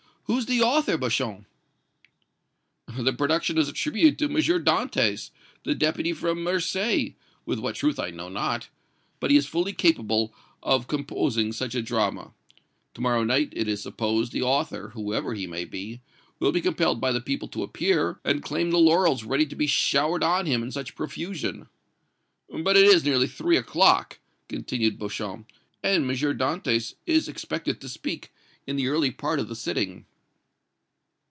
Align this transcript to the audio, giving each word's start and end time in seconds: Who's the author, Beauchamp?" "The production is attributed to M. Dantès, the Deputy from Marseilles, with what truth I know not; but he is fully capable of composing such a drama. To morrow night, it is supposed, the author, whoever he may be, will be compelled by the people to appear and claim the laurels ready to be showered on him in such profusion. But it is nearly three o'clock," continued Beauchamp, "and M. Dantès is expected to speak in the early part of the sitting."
Who's 0.25 0.45
the 0.45 0.61
author, 0.61 0.97
Beauchamp?" 0.97 1.43
"The 2.87 3.11
production 3.11 3.57
is 3.57 3.67
attributed 3.67 4.17
to 4.19 4.25
M. 4.25 4.35
Dantès, 4.63 5.29
the 5.65 5.75
Deputy 5.75 6.13
from 6.13 6.41
Marseilles, 6.41 7.15
with 7.45 7.59
what 7.59 7.75
truth 7.75 7.99
I 7.99 8.11
know 8.11 8.29
not; 8.29 8.69
but 9.19 9.29
he 9.29 9.35
is 9.35 9.45
fully 9.45 9.73
capable 9.73 10.33
of 10.63 10.87
composing 10.87 11.51
such 11.51 11.75
a 11.75 11.81
drama. 11.81 12.31
To 12.93 13.01
morrow 13.01 13.25
night, 13.25 13.49
it 13.57 13.67
is 13.67 13.81
supposed, 13.83 14.31
the 14.31 14.41
author, 14.41 14.91
whoever 14.93 15.33
he 15.33 15.47
may 15.47 15.65
be, 15.65 15.99
will 16.39 16.53
be 16.53 16.61
compelled 16.61 17.01
by 17.01 17.11
the 17.11 17.19
people 17.19 17.49
to 17.49 17.61
appear 17.63 18.21
and 18.23 18.41
claim 18.41 18.71
the 18.71 18.77
laurels 18.79 19.25
ready 19.25 19.45
to 19.47 19.55
be 19.57 19.67
showered 19.67 20.23
on 20.23 20.45
him 20.45 20.63
in 20.63 20.71
such 20.71 20.95
profusion. 20.95 21.67
But 22.49 22.77
it 22.77 22.85
is 22.85 23.03
nearly 23.03 23.27
three 23.27 23.57
o'clock," 23.57 24.19
continued 24.47 24.97
Beauchamp, 24.97 25.51
"and 25.83 26.05
M. 26.05 26.09
Dantès 26.15 26.93
is 27.05 27.27
expected 27.27 27.81
to 27.81 27.89
speak 27.89 28.31
in 28.65 28.77
the 28.77 28.87
early 28.87 29.11
part 29.11 29.37
of 29.37 29.49
the 29.49 29.57
sitting." 29.57 30.05